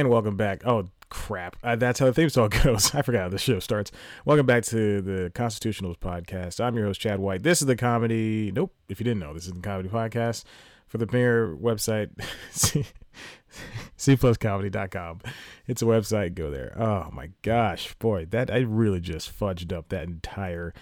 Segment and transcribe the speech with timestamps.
[0.00, 0.66] And welcome back.
[0.66, 1.56] Oh, crap.
[1.62, 2.94] Uh, that's how the theme song goes.
[2.94, 3.92] I forgot how the show starts.
[4.24, 6.58] Welcome back to the Constitutionals podcast.
[6.58, 7.42] I'm your host, Chad White.
[7.42, 8.50] This is the comedy.
[8.50, 8.72] Nope.
[8.88, 10.44] If you didn't know, this is the comedy podcast
[10.86, 12.08] for the premier website,
[13.98, 15.20] cpluscomedy.com.
[15.66, 16.34] It's a website.
[16.34, 16.74] Go there.
[16.80, 17.92] Oh, my gosh.
[17.98, 20.72] Boy, that I really just fudged up that entire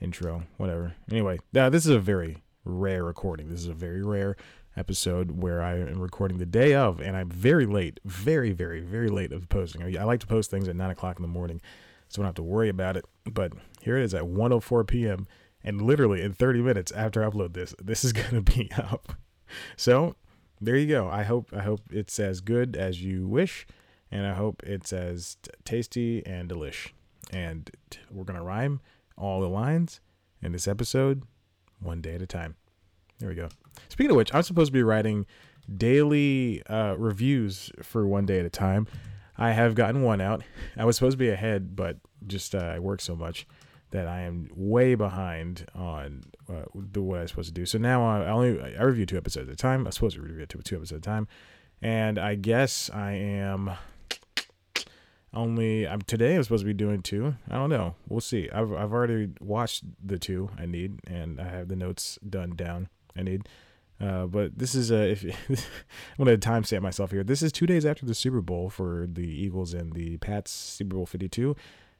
[0.00, 0.44] intro.
[0.56, 0.94] Whatever.
[1.10, 3.50] Anyway, now this is a very rare recording.
[3.50, 4.34] This is a very rare
[4.76, 9.08] episode where I am recording the day of, and I'm very late, very, very, very
[9.08, 9.96] late of posting.
[9.96, 11.60] I like to post things at nine o'clock in the morning,
[12.08, 13.04] so I don't have to worry about it.
[13.24, 15.26] But here it is at 1:04 p.m.
[15.62, 19.12] and literally in 30 minutes after I upload this, this is gonna be up.
[19.76, 20.16] So
[20.60, 21.08] there you go.
[21.08, 23.66] I hope I hope it's as good as you wish,
[24.10, 26.92] and I hope it's as t- tasty and delish.
[27.30, 28.80] And t- we're gonna rhyme
[29.16, 30.00] all the lines
[30.40, 31.22] in this episode,
[31.80, 32.56] one day at a time.
[33.22, 33.50] There we go.
[33.88, 35.26] Speaking of which, I'm supposed to be writing
[35.76, 38.88] daily uh, reviews for one day at a time.
[39.38, 40.42] I have gotten one out.
[40.76, 43.46] I was supposed to be ahead, but just uh, I work so much
[43.92, 47.64] that I am way behind on uh, the what I'm supposed to do.
[47.64, 49.86] So now I only I review two episodes at a time.
[49.86, 51.28] I'm supposed to review two, two episodes at a time,
[51.80, 53.70] and I guess I am
[55.32, 57.36] only I'm today I'm supposed to be doing two.
[57.48, 57.94] I don't know.
[58.08, 58.50] We'll see.
[58.50, 62.88] I've I've already watched the two I need, and I have the notes done down.
[63.16, 63.48] I need.
[64.00, 65.24] Uh, but this is a if
[66.18, 67.22] I'm gonna timestamp myself here.
[67.22, 70.96] This is two days after the Super Bowl for the Eagles and the Pats Super
[70.96, 71.54] Bowl 52.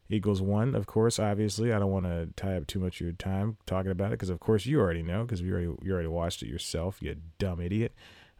[0.08, 1.18] Eagles won, of course.
[1.18, 4.18] Obviously, I don't want to tie up too much of your time talking about it
[4.18, 6.98] because, of course, you already know because you already you already watched it yourself.
[7.00, 7.94] You dumb idiot.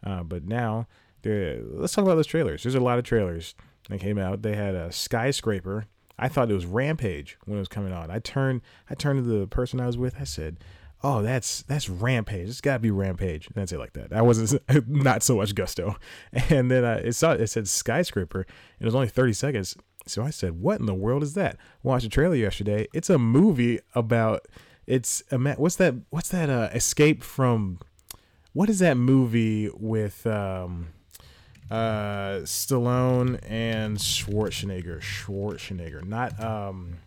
[0.05, 0.87] Uh, but now,
[1.23, 2.63] let's talk about those trailers.
[2.63, 3.55] There's a lot of trailers
[3.89, 4.41] that came out.
[4.41, 5.85] They had a skyscraper.
[6.19, 8.11] I thought it was Rampage when it was coming on.
[8.11, 10.15] I turned I turned to the person I was with.
[10.19, 10.57] I said,
[11.03, 12.49] oh, that's that's Rampage.
[12.49, 13.47] It's got to be Rampage.
[13.47, 14.13] And I'd say like that.
[14.13, 15.97] I wasn't not so much gusto.
[16.49, 18.41] And then I, it saw it said skyscraper.
[18.41, 19.75] And it was only 30 seconds.
[20.05, 21.57] So I said, what in the world is that?
[21.81, 22.87] Watched a trailer yesterday.
[22.93, 24.47] It's a movie about
[24.85, 27.79] it's a what's that what's that uh escape from
[28.51, 30.89] what is that movie with um
[31.71, 36.97] uh Stallone and Schwarzenegger Schwarzenegger not um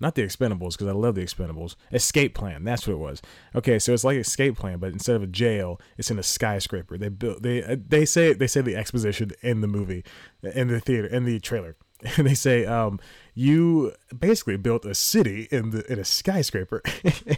[0.00, 1.76] not the Expendables because I love the Expendables.
[1.92, 3.22] Escape Plan, that's what it was.
[3.54, 6.98] Okay, so it's like Escape Plan, but instead of a jail, it's in a skyscraper.
[6.98, 10.04] They built they uh, they say they say the exposition in the movie,
[10.42, 11.76] in the theater, in the trailer.
[12.16, 13.00] And they say, um,
[13.34, 16.82] you basically built a city in the in a skyscraper,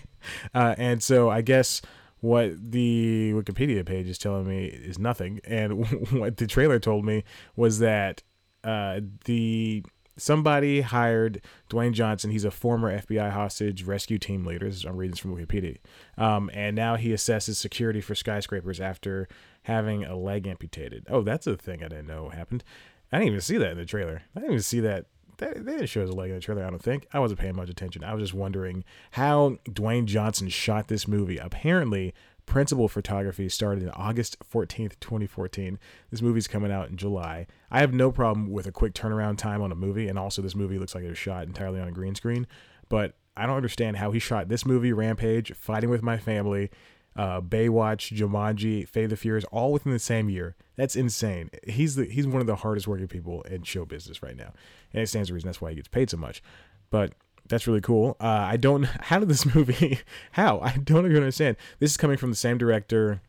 [0.54, 1.80] uh, and so I guess
[2.20, 7.24] what the Wikipedia page is telling me is nothing, and what the trailer told me
[7.56, 8.22] was that
[8.62, 9.82] uh, the
[10.20, 12.31] somebody hired Dwayne Johnson.
[12.31, 14.70] He's a former FBI hostage rescue team leader.
[14.86, 15.78] I'm reading this from Wikipedia.
[16.19, 19.28] Um, and now he assesses security for skyscrapers after
[19.64, 21.06] having a leg amputated.
[21.09, 22.64] Oh, that's a thing I didn't know happened.
[23.12, 24.22] I didn't even see that in the trailer.
[24.34, 25.06] I didn't even see that.
[25.38, 27.06] They, they didn't show his leg in the trailer, I don't think.
[27.12, 28.04] I wasn't paying much attention.
[28.04, 31.38] I was just wondering how Dwayne Johnson shot this movie.
[31.38, 32.14] Apparently,
[32.46, 35.78] principal photography started in August 14th, 2014.
[36.10, 37.46] This movie's coming out in July.
[37.70, 40.54] I have no problem with a quick turnaround time on a movie, and also this
[40.54, 42.46] movie looks like it was shot entirely on a green screen.
[42.88, 46.70] But I don't understand how he shot this movie, Rampage, Fighting with My Family,
[47.16, 50.56] uh, Baywatch, Jumanji, Fate the Furious, all within the same year.
[50.76, 51.50] That's insane.
[51.66, 54.52] He's the he's one of the hardest working people in show business right now,
[54.92, 56.42] and it stands to reason that's why he gets paid so much.
[56.90, 57.12] But
[57.50, 58.16] that's really cool.
[58.20, 58.84] Uh, I don't.
[59.00, 59.98] How did this movie?
[60.32, 61.56] How I don't even understand.
[61.78, 63.20] This is coming from the same director.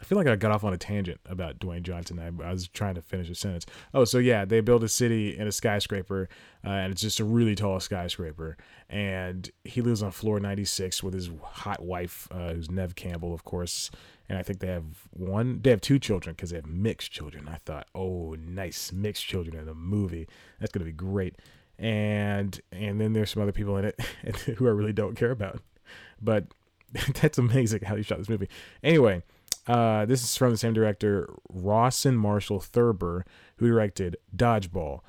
[0.00, 2.18] I feel like I got off on a tangent about Dwayne Johnson.
[2.18, 3.66] I, I was trying to finish a sentence.
[3.94, 6.28] Oh, so yeah, they build a city in a skyscraper,
[6.64, 8.56] uh, and it's just a really tall skyscraper.
[8.90, 13.44] And he lives on floor 96 with his hot wife, uh, who's Neve Campbell, of
[13.44, 13.92] course.
[14.28, 17.48] And I think they have one, they have two children because they have mixed children.
[17.48, 20.26] I thought, oh, nice mixed children in a movie.
[20.58, 21.36] That's gonna be great
[21.82, 24.00] and and then there's some other people in it
[24.56, 25.60] who I really don't care about.
[26.20, 26.46] But
[27.20, 28.48] that's amazing how he shot this movie.
[28.82, 29.22] Anyway,
[29.66, 33.24] uh, this is from the same director, Rawson Marshall Thurber,
[33.56, 35.00] who directed Dodgeball,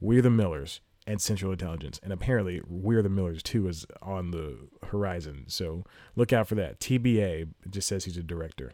[0.00, 2.00] We're the Millers, and Central Intelligence.
[2.02, 4.56] And apparently, We're the Millers too is on the
[4.86, 5.44] horizon.
[5.48, 5.84] So
[6.16, 6.80] look out for that.
[6.80, 8.72] TBA just says he's a director.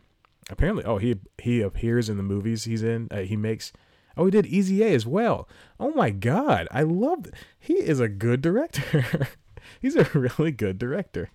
[0.49, 3.09] Apparently, oh, he he appears in the movies he's in.
[3.11, 3.73] Uh, he makes
[4.17, 5.49] Oh, he did Easy A as well.
[5.79, 6.69] Oh my God.
[6.71, 7.27] I love
[7.59, 9.29] He is a good director.
[9.81, 11.31] He's a really good director.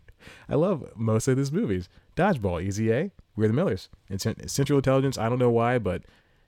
[0.50, 1.88] I love most of his movies.
[2.16, 3.90] Dodgeball, Easy A, We're the Millers.
[4.10, 6.04] And Central Intelligence, I don't know why, but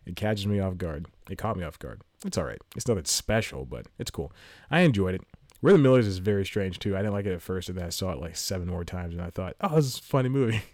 [0.06, 1.08] it catches me off guard.
[1.30, 2.02] It caught me off guard.
[2.26, 2.60] It's all right.
[2.76, 4.32] It's nothing special, but it's cool.
[4.72, 5.22] I enjoyed it.
[5.62, 6.96] We're the Millers is very strange too.
[6.96, 9.14] I didn't like it at first, and then I saw it like seven more times,
[9.14, 10.62] and I thought, oh, this is a funny movie.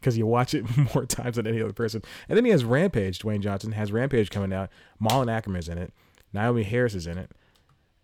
[0.00, 0.64] because you watch it
[0.94, 2.02] more times than any other person.
[2.28, 3.18] And then he has Rampage.
[3.18, 4.70] Dwayne Johnson has Rampage coming out.
[5.00, 5.92] Malin Akerman's in it.
[6.34, 7.30] Naomie Harris is in it,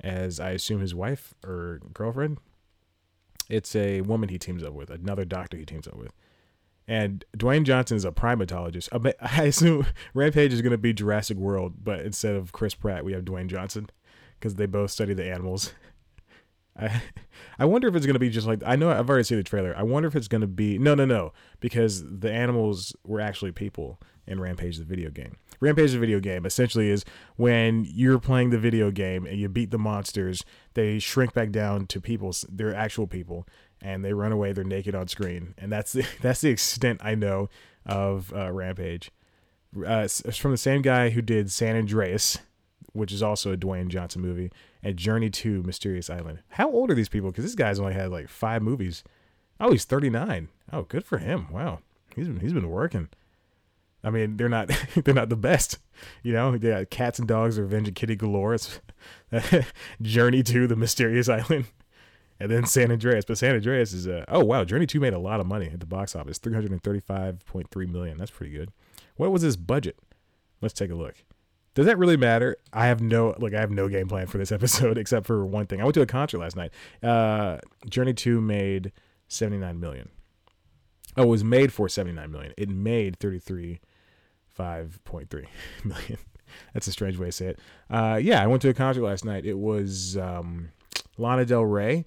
[0.00, 2.38] as I assume his wife or girlfriend.
[3.48, 6.12] It's a woman he teams up with, another doctor he teams up with.
[6.88, 8.88] And Dwayne Johnson is a primatologist.
[9.20, 13.12] I assume Rampage is going to be Jurassic World, but instead of Chris Pratt, we
[13.12, 13.88] have Dwayne Johnson
[14.38, 15.72] because they both study the animals.
[16.78, 17.02] I
[17.58, 19.74] I wonder if it's gonna be just like I know I've already seen the trailer.
[19.76, 23.98] I wonder if it's gonna be no no no because the animals were actually people
[24.26, 25.36] in Rampage the video game.
[25.60, 27.04] Rampage the video game essentially is
[27.36, 31.86] when you're playing the video game and you beat the monsters, they shrink back down
[31.86, 32.32] to people.
[32.48, 33.46] They're actual people
[33.82, 34.52] and they run away.
[34.52, 37.48] They're naked on screen, and that's the that's the extent I know
[37.84, 39.10] of uh, Rampage.
[39.76, 42.38] Uh, it's from the same guy who did San Andreas,
[42.92, 44.52] which is also a Dwayne Johnson movie,
[44.82, 46.40] and Journey to Mysterious Island.
[46.50, 47.30] How old are these people?
[47.30, 49.04] Because this guy's only had like five movies.
[49.60, 50.48] Oh, he's 39.
[50.72, 51.52] Oh, good for him.
[51.52, 51.80] Wow,
[52.14, 53.08] he's been, he's been working.
[54.04, 54.70] I mean, they're not
[55.04, 55.78] they're not the best,
[56.22, 56.54] you know.
[56.54, 58.54] Yeah, Cats and Dogs, Revenge of Kitty Galore.
[58.54, 58.80] It's
[60.02, 61.66] Journey to the Mysterious Island,
[62.40, 63.24] and then San Andreas.
[63.24, 65.80] But San Andreas is uh, oh wow, Journey Two made a lot of money at
[65.80, 68.18] the box office, three hundred and thirty-five point three million.
[68.18, 68.70] That's pretty good.
[69.16, 69.98] What was his budget?
[70.60, 71.16] Let's take a look.
[71.74, 72.56] Does that really matter?
[72.72, 75.66] I have no like I have no game plan for this episode except for one
[75.66, 75.80] thing.
[75.80, 76.72] I went to a concert last night.
[77.02, 77.58] Uh,
[77.88, 78.92] Journey Two made
[79.28, 80.08] seventy nine million.
[81.16, 82.52] Oh, it was made for seventy nine million.
[82.56, 83.80] It made thirty three
[84.48, 85.46] five point three
[85.84, 86.18] million.
[86.74, 87.58] That's a strange way to say it.
[87.88, 89.46] Uh, yeah, I went to a concert last night.
[89.46, 90.68] It was um,
[91.16, 92.04] Lana Del Rey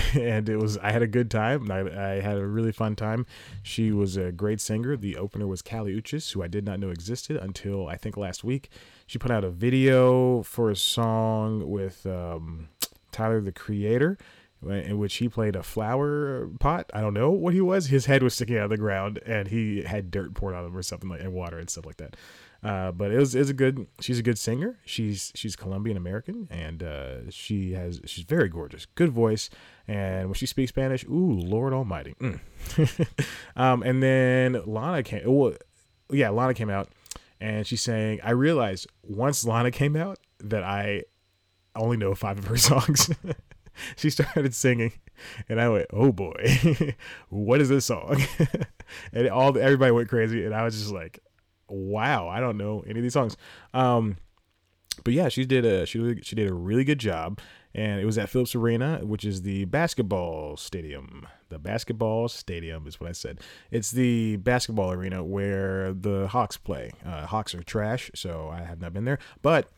[0.14, 1.70] and it was I had a good time.
[1.70, 3.26] I, I had a really fun time.
[3.62, 4.96] She was a great singer.
[4.96, 8.44] The opener was Kali Uchis, who I did not know existed until I think last
[8.44, 8.70] week.
[9.06, 12.68] She put out a video for a song with um,
[13.12, 14.18] Tyler the Creator,
[14.62, 16.90] in which he played a flower pot.
[16.92, 17.86] I don't know what he was.
[17.86, 20.76] His head was sticking out of the ground, and he had dirt poured on him
[20.76, 22.16] or something like and water and stuff like that.
[22.66, 23.86] Uh, but it was it's a good.
[24.00, 24.80] She's a good singer.
[24.84, 29.50] She's she's Colombian American, and uh, she has she's very gorgeous, good voice,
[29.86, 32.16] and when she speaks Spanish, ooh, Lord Almighty.
[32.20, 32.40] Mm.
[33.56, 35.22] um, and then Lana came.
[35.26, 35.54] Well,
[36.10, 36.88] yeah, Lana came out,
[37.40, 41.04] and she's saying, I realized once Lana came out that I
[41.76, 43.08] only know five of her songs.
[43.96, 44.92] she started singing,
[45.48, 46.96] and I went, "Oh boy,
[47.28, 48.20] what is this song?"
[49.12, 51.20] and all everybody went crazy, and I was just like,
[51.68, 53.36] wow, I don't know any of these songs.
[53.74, 54.16] Um,
[55.04, 57.38] but yeah, she did a she she did a really good job,
[57.74, 61.26] and it was at Phillips Arena, which is the basketball stadium.
[61.48, 63.40] The basketball stadium is what I said.
[63.70, 66.92] It's the basketball arena where the Hawks play.
[67.04, 69.18] Uh, Hawks are trash, so I have not been there.
[69.42, 69.68] But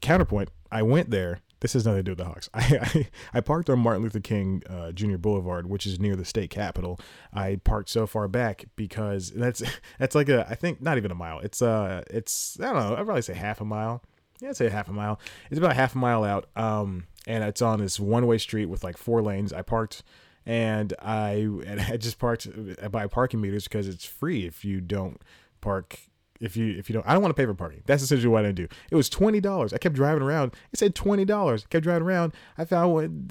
[0.00, 2.48] counterpoint, I went there this has nothing to do with the Hawks.
[2.54, 5.16] I I, I parked on Martin Luther King uh, Jr.
[5.16, 6.98] Boulevard, which is near the state capitol.
[7.32, 9.62] I parked so far back because that's
[9.98, 11.40] that's like a I think not even a mile.
[11.40, 12.96] It's uh it's I don't know.
[12.96, 14.02] I'd probably say half a mile.
[14.40, 15.18] Yeah, I'd say half a mile.
[15.50, 16.46] It's about half a mile out.
[16.54, 19.52] Um, and it's on this one way street with like four lanes.
[19.52, 20.02] I parked
[20.46, 21.32] and I
[21.66, 22.48] and I just parked
[22.90, 25.20] by parking meters because it's free if you don't
[25.60, 25.98] park
[26.40, 27.82] if you if you don't I don't want to pay for parking.
[27.86, 28.68] That's essentially what I didn't do.
[28.90, 29.72] It was twenty dollars.
[29.72, 30.54] I kept driving around.
[30.72, 31.66] It said twenty dollars.
[31.68, 32.32] Kept driving around.
[32.56, 33.24] I found one,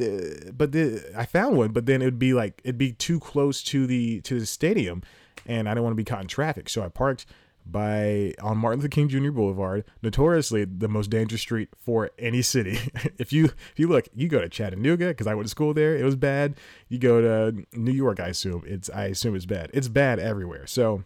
[0.56, 3.64] but the, I found one, but then it would be like it'd be too close
[3.64, 5.04] to the to the stadium,
[5.46, 6.70] and I didn't want to be caught in traffic.
[6.70, 7.26] So I parked
[7.72, 9.32] by on Martin Luther King Jr.
[9.32, 12.80] Boulevard, notoriously the most dangerous street for any city.
[13.18, 15.96] if you if you look, you go to Chattanooga because I went to school there.
[15.96, 16.56] It was bad.
[16.90, 19.70] You go to New York, I assume it's I assume it's bad.
[19.74, 20.68] It's bad everywhere.
[20.68, 21.04] So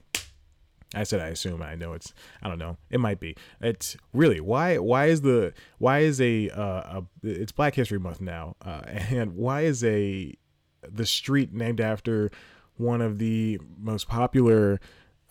[0.93, 4.39] I said I assume I know it's I don't know it might be it's really
[4.39, 8.81] why why is the why is a uh a, it's Black History Month now uh,
[8.85, 10.33] and why is a
[10.87, 12.31] the street named after
[12.75, 14.79] one of the most popular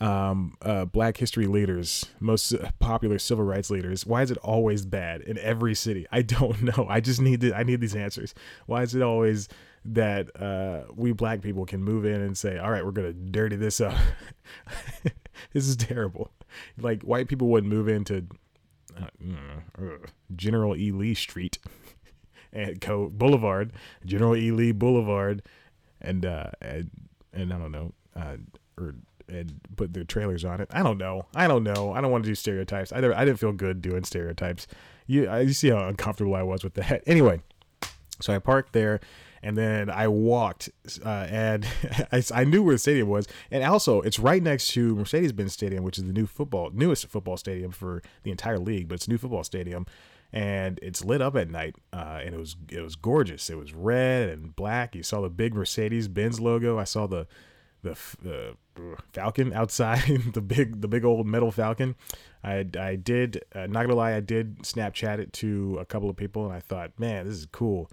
[0.00, 4.06] um, uh, Black history leaders, most popular civil rights leaders.
[4.06, 6.06] Why is it always bad in every city?
[6.10, 6.86] I don't know.
[6.88, 8.34] I just need to, I need these answers.
[8.66, 9.48] Why is it always
[9.84, 13.56] that uh, we black people can move in and say, all right, we're gonna dirty
[13.56, 13.94] this up.
[15.52, 16.30] this is terrible.
[16.78, 18.26] Like white people wouldn't move into
[19.00, 19.06] uh,
[19.78, 19.82] uh,
[20.34, 20.90] General E.
[20.92, 21.58] Lee Street
[22.52, 23.72] and Co Boulevard,
[24.04, 24.50] General E.
[24.50, 25.42] Lee Boulevard,
[26.00, 26.90] and uh, and,
[27.32, 28.36] and I don't know, uh,
[28.78, 28.94] or
[29.28, 30.68] and put the trailers on it.
[30.72, 31.26] I don't know.
[31.34, 31.92] I don't know.
[31.92, 32.92] I don't want to do stereotypes.
[32.92, 34.66] I, never, I didn't feel good doing stereotypes.
[35.06, 37.04] You, you see how uncomfortable I was with that.
[37.06, 37.40] Anyway,
[38.20, 39.00] so I parked there
[39.42, 40.70] and then I walked,
[41.04, 41.66] uh, and
[42.12, 45.82] I, I, knew where the stadium was, and also it's right next to Mercedes-Benz Stadium,
[45.82, 49.10] which is the new football, newest football stadium for the entire league, but it's a
[49.10, 49.86] new football stadium,
[50.32, 53.48] and it's lit up at night, uh, and it was it was gorgeous.
[53.50, 54.94] It was red and black.
[54.94, 56.78] You saw the big Mercedes-Benz logo.
[56.78, 57.26] I saw the
[57.82, 58.56] the the
[59.12, 60.04] Falcon outside
[60.34, 61.96] the big the big old metal Falcon.
[62.44, 66.16] I I did uh, not gonna lie, I did Snapchat it to a couple of
[66.16, 67.90] people, and I thought, man, this is cool.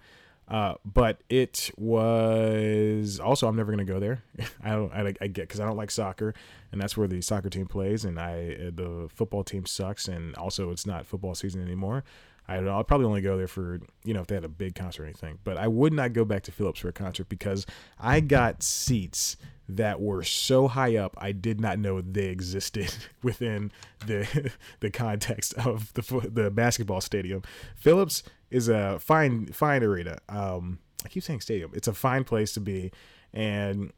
[0.48, 4.22] Uh, but it was also I'm never gonna go there.
[4.62, 6.34] I don't I, I get because I don't like soccer,
[6.72, 10.70] and that's where the soccer team plays, and I the football team sucks, and also
[10.70, 12.02] it's not football season anymore.
[12.48, 12.72] I don't know.
[12.72, 15.06] I'll probably only go there for you know if they had a big concert or
[15.06, 15.38] anything.
[15.44, 17.66] But I would not go back to Phillips for a concert because
[17.98, 19.36] I got seats
[19.68, 23.70] that were so high up I did not know they existed within
[24.06, 24.50] the
[24.80, 27.42] the context of the the basketball stadium.
[27.76, 30.18] Phillips is a fine fine arena.
[30.28, 31.70] Um, I keep saying stadium.
[31.74, 32.90] It's a fine place to be,
[33.32, 33.92] and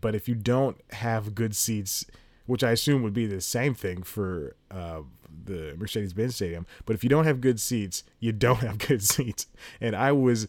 [0.00, 2.04] but if you don't have good seats,
[2.50, 5.02] which I assume would be the same thing for uh,
[5.44, 9.46] the Mercedes-Benz Stadium, but if you don't have good seats, you don't have good seats.
[9.80, 10.48] And I was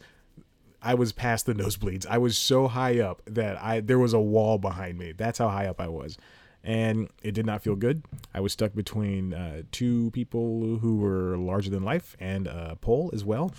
[0.82, 2.08] I was past the nosebleeds.
[2.08, 5.12] I was so high up that I there was a wall behind me.
[5.12, 6.18] That's how high up I was.
[6.64, 8.04] And it did not feel good.
[8.34, 13.12] I was stuck between uh, two people who were larger than life and a pole
[13.14, 13.54] as well.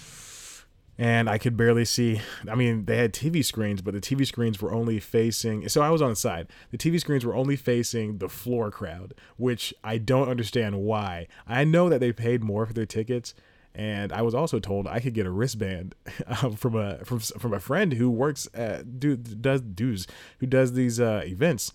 [0.98, 2.20] And I could barely see.
[2.48, 5.68] I mean, they had TV screens, but the TV screens were only facing.
[5.68, 6.48] So I was on the side.
[6.70, 11.28] The TV screens were only facing the floor crowd, which I don't understand why.
[11.46, 13.34] I know that they paid more for their tickets,
[13.74, 15.94] and I was also told I could get a wristband
[16.42, 20.06] um, from a from from a friend who works at do does does
[20.40, 21.72] who does these uh, events.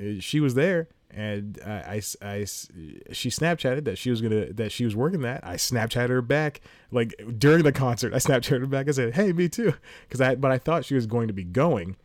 [0.00, 4.72] Uh, she was there, and I, I, I she Snapchatted that she was gonna that
[4.72, 5.44] she was working that.
[5.44, 8.14] I Snapchatted her back like during the concert.
[8.14, 8.88] I Snapchatted her back.
[8.88, 9.74] I said, "Hey, me too,"
[10.08, 11.96] because I but I thought she was going to be going.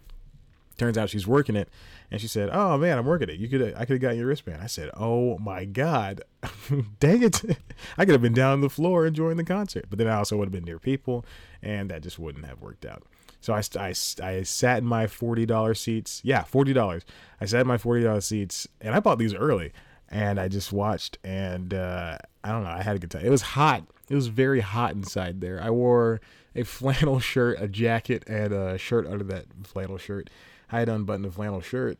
[0.77, 1.69] Turns out she's working it,
[2.11, 3.39] and she said, "Oh man, I'm working it.
[3.39, 6.21] You could I could have gotten your wristband." I said, "Oh my god,
[6.99, 7.41] dang it!
[7.97, 10.35] I could have been down on the floor enjoying the concert, but then I also
[10.37, 11.25] would have been near people,
[11.61, 13.03] and that just wouldn't have worked out."
[13.45, 16.19] So I, I, I sat in my forty dollars seats.
[16.23, 17.03] Yeah, forty dollars.
[17.39, 19.71] I sat in my forty dollars seats, and I bought these early,
[20.09, 22.69] and I just watched, and uh, I don't know.
[22.69, 23.23] I had a good time.
[23.23, 23.83] It was hot.
[24.09, 25.61] It was very hot inside there.
[25.61, 26.21] I wore
[26.55, 30.29] a flannel shirt, a jacket, and a shirt under that flannel shirt
[30.71, 31.99] I had unbuttoned a flannel shirt,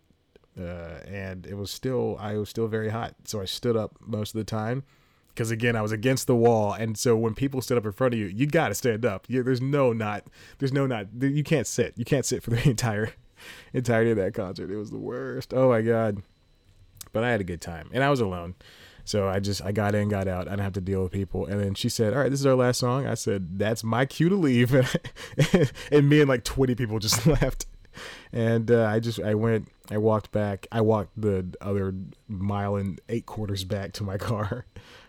[0.59, 3.15] uh, and it was still I was still very hot.
[3.25, 4.83] So I stood up most of the time
[5.35, 8.13] because again I was against the wall, and so when people stood up in front
[8.13, 9.25] of you, you got to stand up.
[9.27, 10.23] You, there's no not
[10.59, 11.93] there's no not you can't sit.
[11.97, 13.11] You can't sit for the entire
[13.73, 14.71] entirety of that concert.
[14.71, 15.53] It was the worst.
[15.53, 16.23] Oh my god.
[17.11, 18.55] But I had a good time, and I was alone.
[19.03, 20.47] So I just I got in, got out.
[20.47, 21.45] I didn't have to deal with people.
[21.45, 24.05] And then she said, "All right, this is our last song." I said, "That's my
[24.05, 24.73] cue to leave."
[25.91, 27.67] and me and like twenty people just left
[28.31, 31.93] and uh, I just I went I walked back I walked the other
[32.27, 34.65] mile and eight quarters back to my car.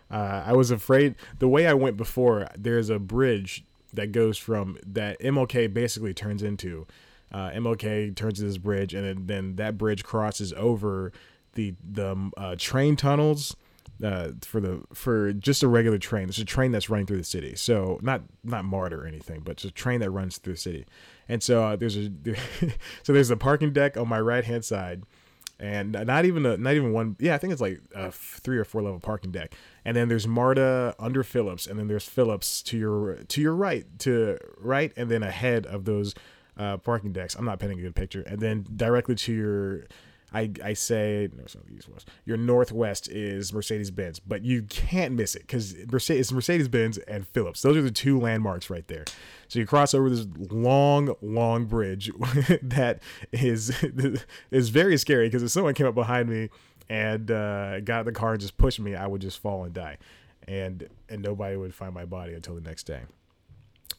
[0.09, 2.47] Uh, I was afraid the way I went before.
[2.57, 6.87] There's a bridge that goes from that MLK basically turns into.
[7.31, 11.11] Uh, MLK turns to this bridge, and then, then that bridge crosses over
[11.53, 13.55] the the uh, train tunnels
[14.03, 16.29] uh, for the for just a regular train.
[16.29, 19.57] It's a train that's running through the city, so not not MARTA or anything, but
[19.57, 20.85] just a train that runs through the city.
[21.27, 22.09] And so uh, there's a
[23.03, 25.03] so there's a parking deck on my right hand side,
[25.59, 27.15] and not even a not even one.
[27.19, 29.55] Yeah, I think it's like a three or four level parking deck.
[29.83, 33.85] And then there's MARTA under Phillips, and then there's Phillips to your to your right
[33.99, 36.13] to right, and then ahead of those
[36.57, 37.35] uh, parking decks.
[37.35, 38.21] I'm not painting a good picture.
[38.21, 39.87] And then directly to your
[40.33, 42.09] I, I say no, it's not east west.
[42.25, 47.25] Your northwest is Mercedes Benz, but you can't miss it because Mercedes, Mercedes Benz and
[47.27, 47.61] Phillips.
[47.61, 49.05] Those are the two landmarks right there.
[49.47, 52.11] So you cross over this long, long bridge
[52.61, 52.99] that
[53.31, 53.71] is
[54.51, 56.49] is very scary because if someone came up behind me
[56.89, 59.73] and uh, got in the car and just pushed me, I would just fall and
[59.73, 59.97] die,
[60.45, 63.03] and and nobody would find my body until the next day.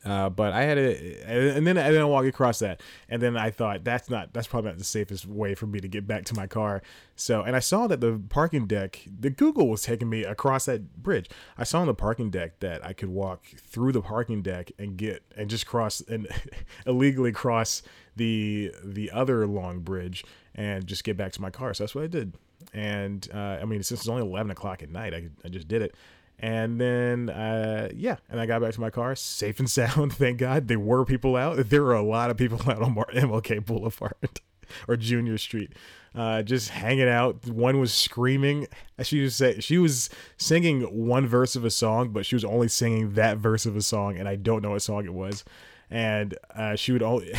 [0.08, 3.36] Uh, but I had a, and then and then I walk across that, and then
[3.36, 6.24] I thought that's not that's probably not the safest way for me to get back
[6.26, 6.80] to my car.
[7.14, 11.02] So, and I saw that the parking deck, the Google was taking me across that
[11.02, 11.28] bridge.
[11.58, 14.96] I saw on the parking deck that I could walk through the parking deck and
[14.96, 16.26] get and just cross and
[16.86, 17.82] illegally cross
[18.16, 20.24] the the other long bridge
[20.54, 21.74] and just get back to my car.
[21.74, 22.32] So that's what I did.
[22.72, 25.82] And uh, I mean, since it's only eleven o'clock at night, I I just did
[25.82, 25.94] it.
[26.40, 30.12] And then, uh, yeah, and I got back to my car safe and sound.
[30.12, 30.68] Thank God.
[30.68, 31.68] There were people out.
[31.68, 34.40] There were a lot of people out on MLK Boulevard
[34.88, 35.72] or Junior Street,
[36.14, 37.46] uh, just hanging out.
[37.46, 38.68] One was screaming.
[39.02, 42.68] She was say she was singing one verse of a song, but she was only
[42.68, 45.44] singing that verse of a song, and I don't know what song it was.
[45.90, 47.32] And uh, she would only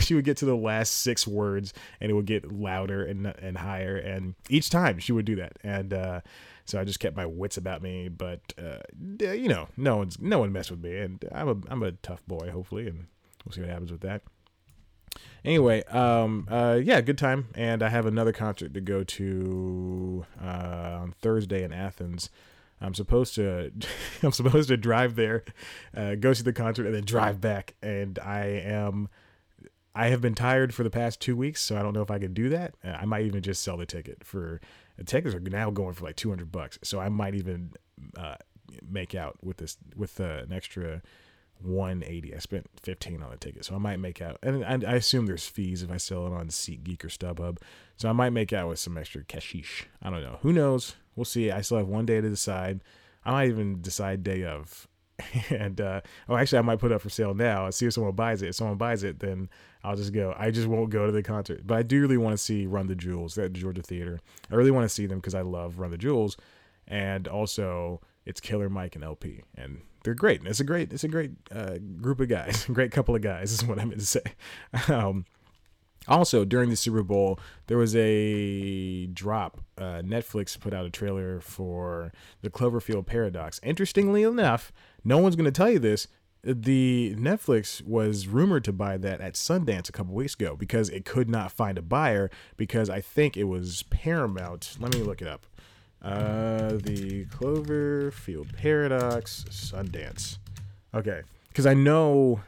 [0.00, 3.56] she would get to the last six words, and it would get louder and and
[3.56, 3.96] higher.
[3.96, 6.20] And each time she would do that, and uh,
[6.64, 8.08] so I just kept my wits about me.
[8.08, 8.78] But uh,
[9.18, 12.24] you know, no one's no one messed with me, and I'm a I'm a tough
[12.26, 13.06] boy, hopefully, and
[13.44, 14.22] we'll see what happens with that.
[15.44, 20.98] Anyway, um, uh, yeah, good time, and I have another concert to go to uh,
[21.02, 22.30] on Thursday in Athens.
[22.80, 23.72] I'm supposed to,
[24.22, 25.44] I'm supposed to drive there,
[25.96, 27.74] uh, go see the concert, and then drive back.
[27.82, 29.08] And I am,
[29.94, 32.18] I have been tired for the past two weeks, so I don't know if I
[32.18, 32.74] can do that.
[32.84, 34.60] Uh, I might even just sell the ticket for.
[34.96, 37.72] The tickets are now going for like 200 bucks, so I might even
[38.16, 38.36] uh,
[38.88, 41.02] make out with this with uh, an extra
[41.60, 42.34] 180.
[42.34, 44.38] I spent 15 on the ticket, so I might make out.
[44.42, 47.58] And I, I assume there's fees if I sell it on SeatGeek or StubHub,
[47.96, 49.86] so I might make out with some extra cashish.
[50.02, 50.38] I don't know.
[50.42, 50.96] Who knows?
[51.16, 51.50] We'll see.
[51.50, 52.82] I still have one day to decide.
[53.24, 54.88] I might even decide day of.
[55.50, 57.66] and uh, oh, actually, I might put it up for sale now.
[57.66, 58.48] and See if someone buys it.
[58.48, 59.48] If someone buys it, then
[59.84, 60.34] I'll just go.
[60.38, 61.66] I just won't go to the concert.
[61.66, 64.20] But I do really want to see Run the Jewels at Georgia Theater.
[64.50, 66.36] I really want to see them because I love Run the Jewels,
[66.86, 70.42] and also it's Killer Mike and El-P, and they're great.
[70.44, 73.64] It's a great, it's a great uh, group of guys, great couple of guys is
[73.64, 74.22] what I meant to say.
[74.88, 75.24] Um,
[76.08, 79.60] also, during the Super Bowl, there was a drop.
[79.78, 83.60] Uh, Netflix put out a trailer for the Cloverfield Paradox.
[83.62, 84.72] Interestingly enough,
[85.04, 86.08] no one's going to tell you this.
[86.44, 91.04] The Netflix was rumored to buy that at Sundance a couple weeks ago because it
[91.04, 94.76] could not find a buyer because I think it was Paramount.
[94.80, 95.46] Let me look it up.
[96.02, 100.38] Uh, the Cloverfield Paradox Sundance.
[100.92, 102.40] Okay, because I know,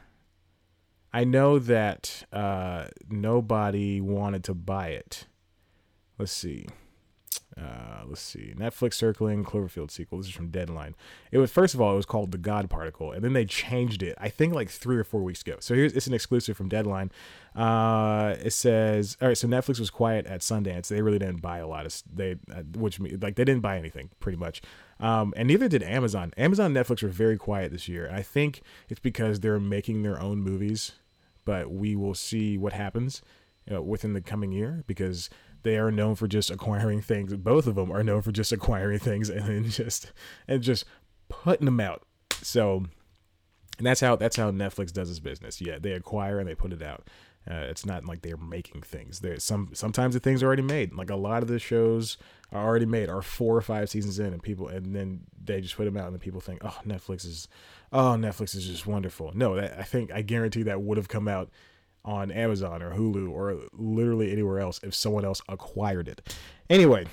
[1.15, 5.27] I know that uh, nobody wanted to buy it.
[6.19, 6.67] Let's see.
[7.57, 8.53] Uh, let's see.
[8.57, 10.17] Netflix circling Cloverfield sequel.
[10.17, 10.93] This is from Deadline.
[11.31, 14.03] It was first of all, it was called The God Particle, and then they changed
[14.03, 14.17] it.
[14.19, 15.55] I think like three or four weeks ago.
[15.61, 17.13] So here's it's an exclusive from Deadline.
[17.55, 19.37] Uh, it says, all right.
[19.37, 20.89] So Netflix was quiet at Sundance.
[20.89, 24.09] They really didn't buy a lot of they, uh, which like they didn't buy anything
[24.19, 24.61] pretty much.
[24.99, 26.33] Um, and neither did Amazon.
[26.35, 28.11] Amazon and Netflix were very quiet this year.
[28.11, 30.91] I think it's because they're making their own movies,
[31.45, 33.21] but we will see what happens
[33.81, 35.29] within the coming year because
[35.63, 37.33] they are known for just acquiring things.
[37.35, 40.11] Both of them are known for just acquiring things and then just
[40.47, 40.85] and just
[41.29, 42.03] putting them out.
[42.41, 42.85] So
[43.77, 45.59] and that's how that's how Netflix does its business.
[45.61, 47.07] Yeah, they acquire and they put it out.
[47.49, 49.19] Uh, it's not like they're making things.
[49.19, 50.93] There's some sometimes the things are already made.
[50.93, 52.17] Like a lot of the shows
[52.51, 55.75] are already made, are four or five seasons in, and people and then they just
[55.75, 57.47] put them out, and then people think, oh, Netflix is,
[57.93, 59.31] oh, Netflix is just wonderful.
[59.35, 61.49] No, that, I think I guarantee that would have come out
[62.03, 66.35] on Amazon or Hulu or literally anywhere else if someone else acquired it.
[66.69, 67.05] Anyway,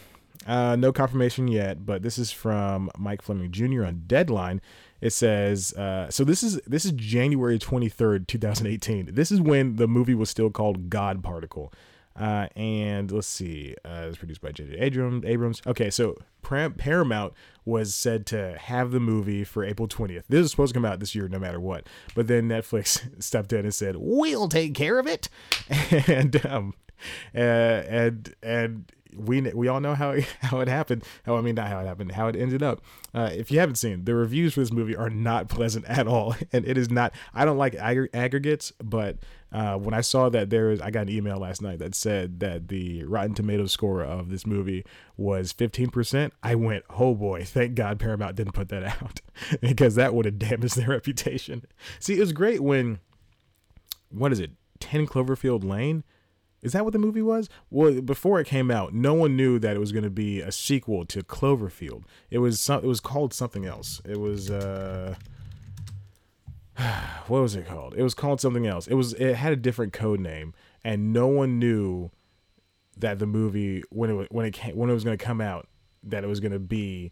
[0.46, 3.84] uh, no confirmation yet, but this is from Mike Fleming Jr.
[3.84, 4.60] on Deadline.
[5.02, 9.10] It says, uh, so this is this is January twenty third, two thousand eighteen.
[9.12, 11.72] This is when the movie was still called God Particle.
[12.14, 14.76] Uh, and let's see, uh, it's produced by J.J.
[14.78, 15.24] Abrams.
[15.24, 15.62] Abrams.
[15.66, 17.32] Okay, so Paramount
[17.64, 20.24] was said to have the movie for April 20th.
[20.28, 21.86] This is supposed to come out this year, no matter what.
[22.14, 25.28] But then Netflix stepped in and said, "We'll take care of it,"
[26.06, 26.74] and um,
[27.34, 31.04] uh, and and we we all know how how it happened.
[31.24, 32.82] How I mean, not how it happened, how it ended up.
[33.14, 36.34] Uh, if you haven't seen, the reviews for this movie are not pleasant at all,
[36.52, 37.12] and it is not.
[37.34, 39.18] I don't like ag- aggregates, but
[39.52, 42.40] uh, when I saw that there is, I got an email last night that said
[42.40, 44.84] that the Rotten Tomatoes score of this movie
[45.16, 46.30] was 15%.
[46.42, 49.20] I went, oh boy, thank God Paramount didn't put that out
[49.60, 51.66] because that would have damaged their reputation.
[52.00, 53.00] See, it was great when,
[54.08, 56.02] what is it, 10 Cloverfield Lane?
[56.62, 57.48] Is that what the movie was?
[57.70, 60.52] Well, before it came out, no one knew that it was going to be a
[60.52, 62.04] sequel to Cloverfield.
[62.30, 64.00] It was some, it was called something else.
[64.04, 65.16] It was uh
[67.26, 67.94] what was it called?
[67.96, 68.86] It was called something else.
[68.86, 72.10] It was it had a different code name, and no one knew
[72.96, 75.68] that the movie when it when it came, when it was going to come out
[76.04, 77.10] that it was going to be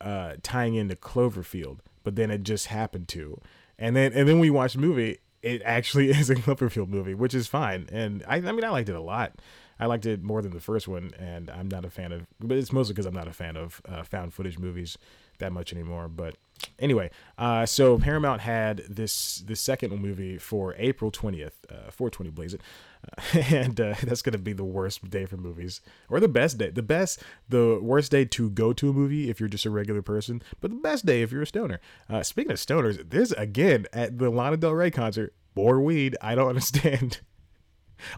[0.00, 1.78] uh, tying into Cloverfield.
[2.04, 3.40] But then it just happened to,
[3.78, 5.18] and then and then we watched the movie.
[5.42, 7.88] It actually is a Cloverfield movie, which is fine.
[7.92, 9.34] And I, I mean, I liked it a lot.
[9.80, 12.26] I liked it more than the first one, and I'm not a fan of.
[12.38, 14.96] But it's mostly because I'm not a fan of uh, found footage movies
[15.42, 16.08] that much anymore.
[16.08, 16.36] But
[16.78, 22.30] anyway, uh, so Paramount had this this second movie for April twentieth, uh, four twenty
[22.30, 22.62] blaze it,
[23.06, 26.70] uh, and uh, that's gonna be the worst day for movies, or the best day,
[26.70, 30.02] the best, the worst day to go to a movie if you're just a regular
[30.02, 31.80] person, but the best day if you're a stoner.
[32.08, 36.16] Uh, speaking of stoners, this again at the Lana Del Rey concert more weed.
[36.20, 37.20] I don't understand.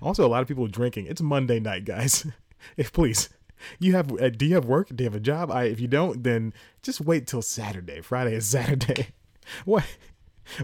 [0.01, 1.07] also, a lot of people drinking.
[1.07, 2.27] It's Monday night, guys.
[2.77, 3.29] if please
[3.79, 4.89] you have uh, do you have work?
[4.95, 5.51] Do you have a job?
[5.51, 8.01] I if you don't, then just wait till Saturday.
[8.01, 9.09] Friday is Saturday.
[9.65, 9.85] what?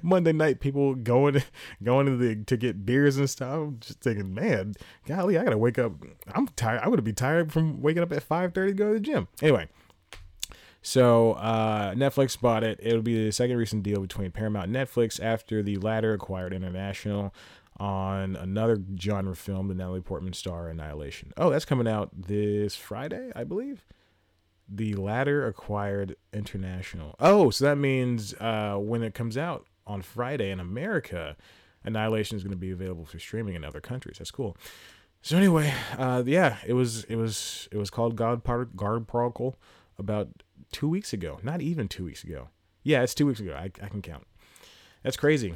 [0.02, 1.42] Monday night, people going
[1.82, 3.70] going to the to get beers and stuff.
[3.80, 4.74] Just thinking, man,
[5.06, 5.92] golly, I gotta wake up.
[6.34, 6.80] I'm tired.
[6.80, 9.28] I'm gonna be tired from waking up at five thirty to go to the gym.
[9.40, 9.68] Anyway,
[10.82, 12.78] so uh, Netflix bought it.
[12.82, 17.34] It'll be the second recent deal between Paramount and Netflix after the latter acquired International
[17.81, 21.33] on another genre film, the Natalie Portman star Annihilation.
[21.37, 23.87] Oh, that's coming out this Friday, I believe.
[24.69, 27.16] The latter acquired international.
[27.19, 31.37] Oh, so that means uh, when it comes out on Friday in America,
[31.83, 34.19] Annihilation is going to be available for streaming in other countries.
[34.19, 34.57] That's cool.
[35.23, 39.59] So anyway, uh, yeah, it was it was it was called God Part Guard Protocol
[39.99, 40.29] about
[40.71, 41.40] two weeks ago.
[41.43, 42.49] Not even two weeks ago.
[42.83, 43.55] Yeah, it's two weeks ago.
[43.55, 44.27] I, I can count.
[45.03, 45.55] That's crazy.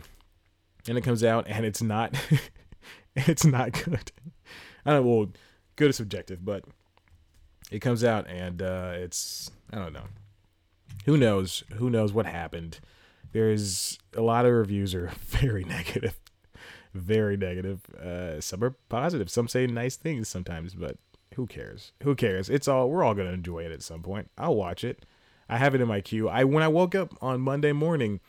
[0.88, 2.14] And it comes out and it's not
[3.16, 4.12] it's not good.
[4.85, 5.29] I don't well,
[5.77, 6.64] good is subjective, but
[7.70, 10.07] it comes out and uh, it's I don't know.
[11.07, 11.64] Who knows?
[11.75, 12.81] Who knows what happened?
[13.33, 16.14] There's a lot of reviews are very negative
[16.94, 17.81] very negative.
[17.94, 19.29] Uh, some are positive.
[19.29, 20.97] Some say nice things sometimes, but
[21.35, 21.92] who cares?
[22.05, 22.49] Who cares?
[22.49, 24.31] It's all we're all gonna enjoy it at some point.
[24.38, 25.05] I'll watch it.
[25.49, 26.29] I have it in my queue.
[26.29, 28.20] I when I woke up on Monday morning,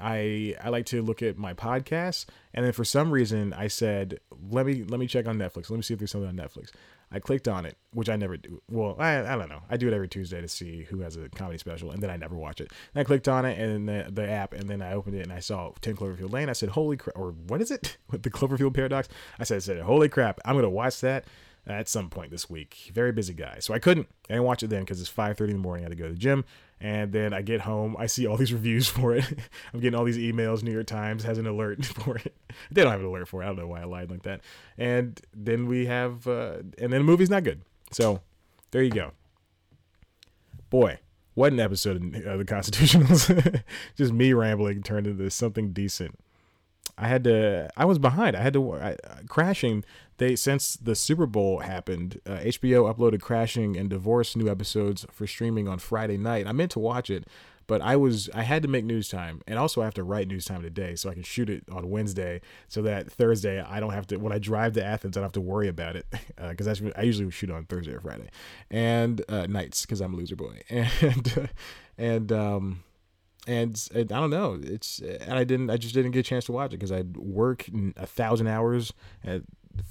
[0.00, 4.20] I I like to look at my podcasts, and then for some reason I said,
[4.50, 5.70] let me let me check on Netflix.
[5.70, 6.70] Let me see if there's something on Netflix.
[7.14, 8.60] I clicked on it, which I never do.
[8.68, 9.62] Well, I, I don't know.
[9.70, 12.16] I do it every Tuesday to see who has a comedy special, and then I
[12.16, 12.72] never watch it.
[12.92, 15.32] And I clicked on it and the, the app, and then I opened it and
[15.32, 16.48] I saw 10 Cloverfield Lane.
[16.48, 17.98] I said, holy crap, or what is it?
[18.10, 19.08] The Cloverfield Paradox?
[19.38, 21.24] I said, I said, holy crap, I'm going to watch that
[21.66, 22.90] at some point this week.
[22.92, 23.58] Very busy guy.
[23.60, 24.08] So I couldn't.
[24.28, 25.84] I didn't watch it then because it's 5.30 in the morning.
[25.84, 26.44] I had to go to the gym.
[26.84, 29.24] And then I get home, I see all these reviews for it.
[29.72, 30.62] I'm getting all these emails.
[30.62, 32.36] New York Times has an alert for it.
[32.70, 33.46] They don't have an alert for it.
[33.46, 34.42] I don't know why I lied like that.
[34.76, 37.62] And then we have, uh, and then the movie's not good.
[37.90, 38.20] So
[38.70, 39.12] there you go.
[40.68, 40.98] Boy,
[41.32, 43.62] what an episode of the Constitutionals.
[43.96, 46.18] Just me rambling turned into something decent.
[46.96, 47.68] I had to.
[47.76, 48.36] I was behind.
[48.36, 48.96] I had to I,
[49.28, 49.84] crashing.
[50.18, 55.26] They since the Super Bowl happened, uh, HBO uploaded Crashing and Divorce new episodes for
[55.26, 56.46] streaming on Friday night.
[56.46, 57.26] I meant to watch it,
[57.66, 60.28] but I was I had to make news time, and also I have to write
[60.28, 63.92] news time today, so I can shoot it on Wednesday, so that Thursday I don't
[63.92, 66.06] have to when I drive to Athens I don't have to worry about it
[66.48, 68.30] because uh, I usually shoot on Thursday or Friday,
[68.70, 71.48] and uh, nights because I'm a loser boy, and
[71.98, 72.84] and um
[73.46, 74.58] and, and I don't know.
[74.62, 75.70] It's and I didn't.
[75.70, 78.92] I just didn't get a chance to watch it because I'd work a thousand hours
[79.22, 79.42] at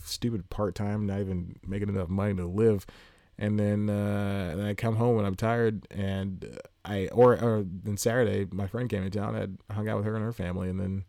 [0.03, 2.85] stupid part time, not even making enough money to live,
[3.37, 7.97] and then uh, and I come home and I'm tired, and I or or then
[7.97, 9.35] Saturday my friend came in town.
[9.69, 11.05] I hung out with her and her family, and then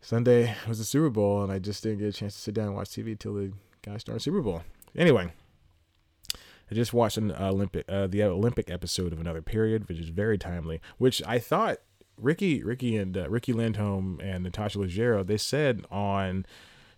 [0.00, 2.68] Sunday was the Super Bowl, and I just didn't get a chance to sit down
[2.68, 4.62] and watch TV till the guys started Super Bowl.
[4.96, 5.32] Anyway,
[6.70, 10.38] I just watched an Olympic, uh, the Olympic episode of Another Period, which is very
[10.38, 10.80] timely.
[10.98, 11.78] Which I thought
[12.16, 16.46] Ricky, Ricky and uh, Riki Lindhome and Natasha Leggero, they said on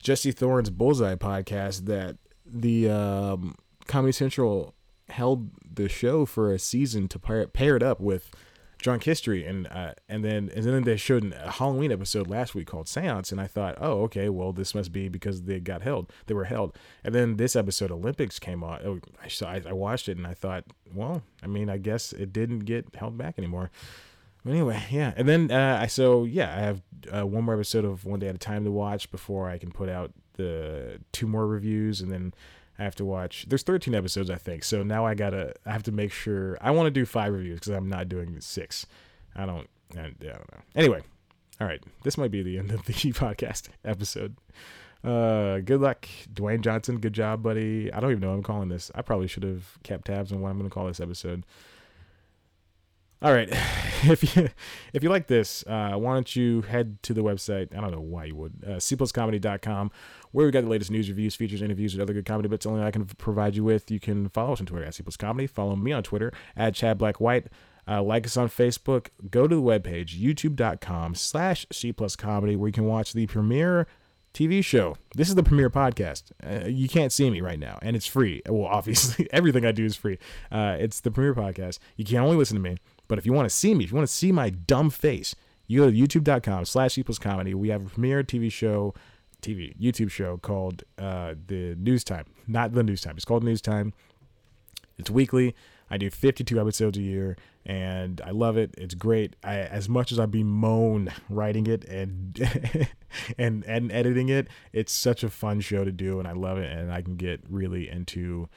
[0.03, 3.57] Jesse Thorn's Bullseye podcast that the um,
[3.87, 4.75] Comedy Central
[5.09, 8.31] held the show for a season to pair, pair it up with
[8.83, 12.67] drunk history and uh, and then and then they showed a Halloween episode last week
[12.67, 16.13] called Seance and I thought oh okay well this must be because they got held
[16.27, 16.77] they were held.
[17.05, 20.35] And then this episode Olympics came on oh, I saw I, watched it and I
[20.35, 23.71] thought well I mean I guess it didn't get held back anymore.
[24.47, 26.83] Anyway yeah and then uh, I so yeah I have
[27.15, 29.71] uh, one more episode of One Day at a Time to watch before I can
[29.71, 32.35] put out the two more reviews and then
[32.79, 33.47] I have to watch.
[33.49, 34.65] There's 13 episodes, I think.
[34.65, 35.55] So now I gotta.
[35.67, 36.59] I have to make sure.
[36.61, 38.87] I want to do five reviews because I'm not doing six.
[39.37, 39.69] I don't.
[39.97, 40.63] I, I don't know.
[40.75, 41.03] Anyway,
[41.61, 41.83] all right.
[42.03, 44.37] This might be the end of the podcast episode.
[45.05, 46.99] Uh, good luck, Dwayne Johnson.
[46.99, 47.93] Good job, buddy.
[47.93, 48.91] I don't even know I'm calling this.
[48.95, 51.45] I probably should have kept tabs on what I'm to call this episode.
[53.23, 53.49] All right,
[54.03, 54.49] if you
[54.93, 57.77] if you like this, uh, why don't you head to the website?
[57.77, 58.53] I don't know why you would.
[58.67, 59.93] Uh, cpluscomedy.com,
[60.33, 62.83] where we got the latest news, reviews, features, interviews, and other good comedy bits only
[62.83, 63.93] I can provide you with.
[63.93, 65.49] You can follow us on Twitter at cpluscomedy.
[65.49, 67.47] Follow me on Twitter at Chad Black White.
[67.87, 69.09] Uh, like us on Facebook.
[69.31, 73.87] Go to the webpage youtube.com slash cpluscomedy where you can watch the premiere
[74.35, 74.97] TV show.
[75.15, 76.33] This is the premiere podcast.
[76.45, 78.43] Uh, you can't see me right now, and it's free.
[78.49, 80.19] Well, obviously, everything I do is free.
[80.51, 81.79] Uh, it's the premiere podcast.
[81.97, 82.79] You can only listen to me.
[83.13, 85.35] But if you want to see me, if you want to see my dumb face,
[85.67, 87.53] you go to youtube.com slash equals comedy.
[87.53, 88.95] We have a premiere TV show,
[89.43, 92.25] TV, YouTube show called uh, The News Time.
[92.47, 93.17] Not The News Time.
[93.17, 93.93] It's called News Time.
[94.97, 95.55] It's weekly.
[95.91, 98.75] I do 52 episodes a year, and I love it.
[98.79, 99.37] It's great.
[99.45, 102.89] I, as much as I bemoan writing it and
[103.37, 106.71] and and editing it, it's such a fun show to do, and I love it.
[106.75, 108.49] And I can get really into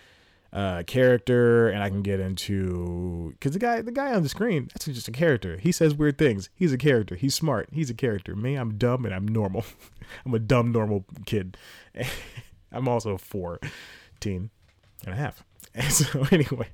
[0.56, 4.70] uh, character, and I can get into because the guy, the guy on the screen,
[4.74, 5.58] that's just a character.
[5.58, 6.50] He says weird things.
[6.56, 7.16] He's a character.
[7.16, 7.68] He's smart.
[7.74, 8.38] He's a character.
[8.38, 9.66] Me, I'm dumb and I'm normal.
[10.26, 11.58] I'm a dumb normal kid.
[12.72, 13.70] I'm also 14
[14.24, 15.44] and a half.
[15.78, 16.72] And so anyway,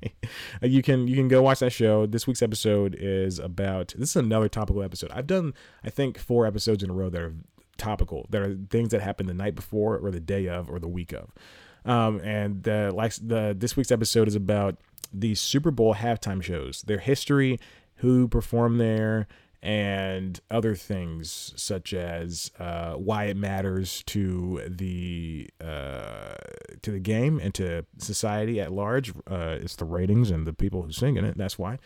[0.62, 2.06] uh, you can you can go watch that show.
[2.06, 5.10] This week's episode is about this is another topical episode.
[5.10, 7.34] I've done I think four episodes in a row that are
[7.78, 10.88] topical that are things that happened the night before or the day of or the
[10.88, 11.32] week of.
[11.86, 14.78] Um, and uh, like the this week's episode is about
[15.14, 17.60] the Super Bowl halftime shows, their history,
[17.96, 19.28] who performed there,
[19.62, 26.36] and other things such as uh, why it matters to the uh,
[26.82, 29.12] to the game and to society at large.
[29.28, 31.38] Uh, it's the ratings and the people who sing in it.
[31.38, 31.78] That's why.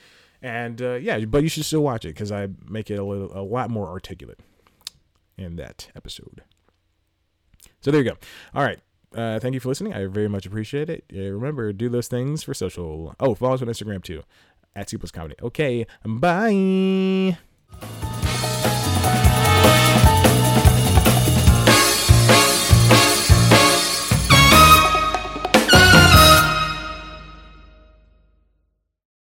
[0.42, 3.32] And uh, yeah, but you should still watch it because I make it a little
[3.38, 4.40] a lot more articulate
[5.38, 6.44] in that episode.
[7.82, 8.18] So there you go.
[8.54, 8.80] All right.
[9.16, 9.94] Uh, thank you for listening.
[9.94, 11.06] I very much appreciate it.
[11.10, 13.16] Remember, do those things for social.
[13.20, 14.24] Oh, follow us on Instagram too,
[14.76, 15.36] at C Plus Comedy.
[15.42, 17.38] Okay, bye.